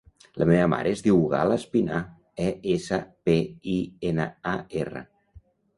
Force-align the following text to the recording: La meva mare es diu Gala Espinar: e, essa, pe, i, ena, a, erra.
La 0.41 0.45
meva 0.51 0.63
mare 0.71 0.93
es 0.95 1.03
diu 1.07 1.19
Gala 1.33 1.59
Espinar: 1.61 2.01
e, 2.49 2.49
essa, 2.79 3.01
pe, 3.29 3.39
i, 3.79 3.81
ena, 4.13 4.31
a, 4.57 4.61
erra. 4.85 5.07